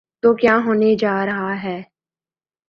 [0.23, 1.81] تو کیا ہونے جا رہا ہے؟